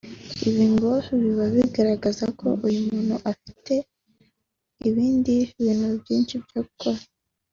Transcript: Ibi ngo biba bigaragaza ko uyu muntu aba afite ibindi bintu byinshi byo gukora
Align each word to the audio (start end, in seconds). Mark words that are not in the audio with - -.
Ibi 0.47 0.65
ngo 0.73 0.91
biba 1.21 1.45
bigaragaza 1.55 2.25
ko 2.39 2.47
uyu 2.67 2.79
muntu 2.87 3.15
aba 3.17 3.25
afite 3.31 3.73
ibindi 4.87 5.35
bintu 5.63 5.87
byinshi 6.01 6.33
byo 6.45 6.61
gukora 6.67 7.01